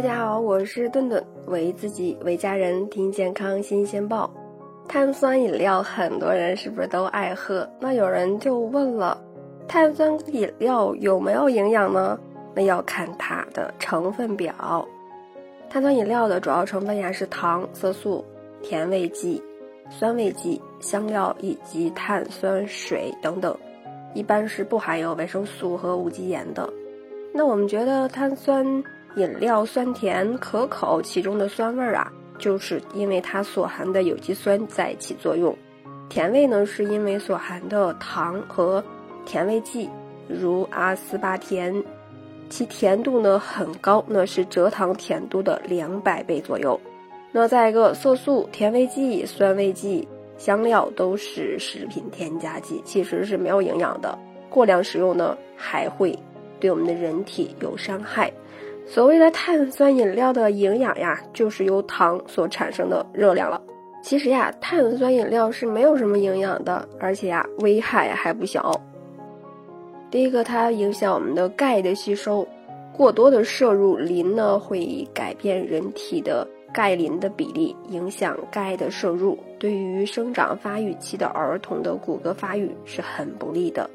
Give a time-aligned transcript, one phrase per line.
[0.00, 4.32] 大家好，我是顿顿，为自己为家人听健康新鲜报。
[4.88, 7.68] 碳酸饮料很多人是不是都爱喝？
[7.78, 9.22] 那有人就问了，
[9.68, 12.18] 碳酸饮料有没有营养呢？
[12.54, 14.88] 那要看它的成分表。
[15.68, 18.24] 碳酸饮料的主要成分呀是糖、色素、
[18.62, 19.42] 甜味剂、
[19.90, 23.54] 酸味剂、香料以及碳酸水等等，
[24.14, 26.66] 一般是不含有维生素和无机盐的。
[27.34, 28.82] 那我们觉得碳酸
[29.16, 35.52] 饮料酸甜可口，其中的酸味儿啊，就是因为它所含的有机酸在起作用；
[36.08, 38.82] 甜味呢，是因为所含的糖和
[39.26, 39.88] 甜味剂，
[40.28, 41.82] 如阿斯巴甜，
[42.48, 46.80] 其甜度呢很高，那是蔗糖甜度的两百倍左右。
[47.32, 54.18] 那再一个，色素、甜味剂、酸味剂、香料都是食品添加剂，其实是没有营养的。
[54.48, 56.16] 过量食用呢，还会。
[56.58, 58.30] 对我们的人体有伤害。
[58.86, 63.60] 所谓的碳酸饮料的营养呀，就是由糖所产生的热量了。
[64.02, 68.72] 其实呀，碳酸饮料是没有什么营养的，而且呀，危害还不小。
[70.10, 72.46] 第一个，它影响我们的钙的吸收，
[72.92, 83.88] 过多的摄入磷呢，会改变人体的钙磷的比例，影响钙的摄入，对于生长发育期的儿童的骨骼发育是很不利的。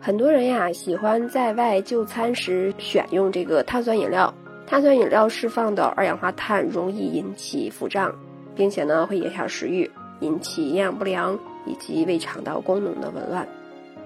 [0.00, 4.32] 很多人呀喜欢在外就餐时选用这个碳酸饮料，
[4.64, 8.14] 碳酸饮料释放的二氧化碳容易引起腹胀，
[8.54, 9.90] 并且呢会影响食欲，
[10.20, 13.46] 引起营养不良以及胃肠道功能的紊乱。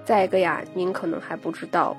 [0.03, 1.95] 再一个呀，您可能还不知道，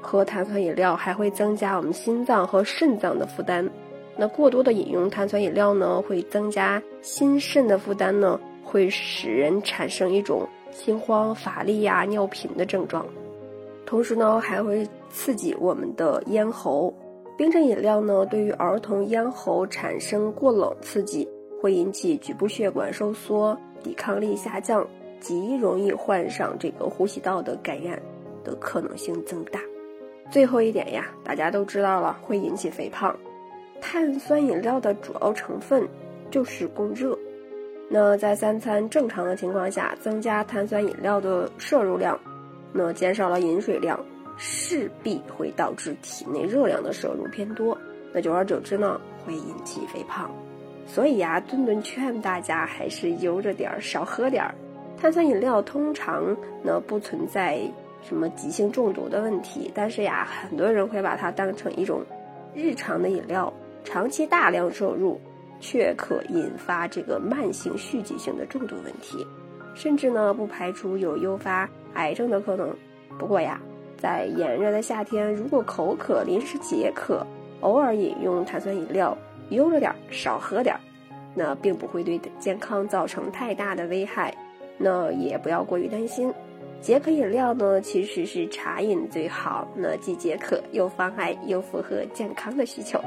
[0.00, 3.68] 喝碳酸饮料还会增加我们心脏和肾脏的负担。
[4.16, 8.38] 那过多的饮用碳酸饮料呢，会增加心肾的负担呢，
[8.68, 10.46] 会使人产生一种。
[10.70, 13.04] 心慌、乏力呀、尿频的症状，
[13.86, 16.94] 同时呢还会刺激我们的咽喉。
[17.38, 21.26] 冰镇饮料呢，对于儿童咽喉产生过冷刺激，
[21.60, 24.86] 会引起局部血管收缩、抵抗力下降，
[25.18, 28.00] 极容易患上这个呼吸道的感染
[28.44, 29.58] 的可能性增大。
[30.30, 33.16] 最后一点呀，大家都知道了，会引起肥胖。
[33.80, 35.88] 碳酸饮料的主要成分
[36.30, 37.18] 就是供热。
[37.90, 42.18] 那在三餐正常的情况下，增加碳酸饮料的摄入量，
[42.72, 43.98] 那减少了饮水量，
[44.36, 47.76] 势必会导致体内热量的摄入偏多，
[48.12, 50.30] 那久而久之呢，会引起肥胖。
[50.86, 54.54] 所以呀，顿顿劝大家还是悠着点儿，少喝点儿。
[55.00, 57.60] 碳酸饮料通常呢不存在
[58.02, 62.02] 什么急性中毒的问题，但是呀，很多人会把它当成一种
[62.54, 63.50] 日常的饮料，
[63.82, 65.18] 长期大量摄入。
[65.60, 69.26] 却可引发这个慢性蓄积性的重度问题，
[69.74, 72.74] 甚至呢不排除有诱发癌症的可能。
[73.18, 73.60] 不过呀，
[73.96, 77.26] 在炎热的夏天，如果口渴临时解渴，
[77.60, 79.16] 偶尔饮用碳酸饮料，
[79.50, 80.80] 悠着点儿，少喝点儿，
[81.34, 84.32] 那并不会对健康造成太大的危害。
[84.76, 86.32] 那也不要过于担心。
[86.80, 93.00] 解渴饮料呢，其实是茶饮最好，那既解渴又防癌又符合健康的需求。